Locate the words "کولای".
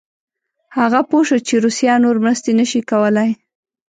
2.89-3.31